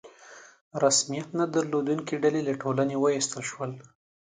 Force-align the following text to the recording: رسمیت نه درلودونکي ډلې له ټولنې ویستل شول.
رسمیت 0.83 1.27
نه 1.39 1.45
درلودونکي 1.53 2.15
ډلې 2.23 2.41
له 2.47 2.53
ټولنې 2.61 2.95
ویستل 2.97 3.41
شول. 3.49 3.71